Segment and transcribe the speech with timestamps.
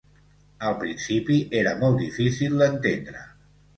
[0.69, 3.23] Al principi era molt difícil d'entendre